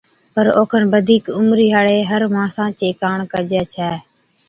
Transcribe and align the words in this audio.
پر 0.33 0.45
اوکن 0.57 0.83
بڌِيڪ 0.93 1.25
عمرِي 1.37 1.67
ھاڙي 1.75 1.97
ھر 2.09 2.21
ماڻسا 2.35 2.65
چي 2.79 2.87
ڪاڻ 3.01 3.17
ڪجَي 3.31 3.61
ڇَي 3.73 3.91